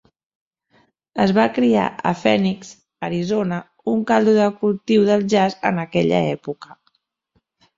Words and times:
Es 1.25 1.33
va 1.39 1.43
criar 1.57 1.83
a 2.11 2.13
Phoenix, 2.21 2.71
Arizona, 3.09 3.61
un 3.93 4.01
caldo 4.13 4.33
de 4.39 4.49
cultiu 4.65 5.05
del 5.11 5.29
jazz 5.35 5.61
en 5.73 5.83
aquella 5.85 6.27
època. 6.41 6.81